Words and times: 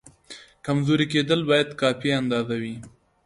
کمزوری 0.65 1.05
کېدل 1.13 1.39
باید 1.49 1.69
کافي 1.81 2.09
اندازه 2.21 2.55
وي. 2.61 2.75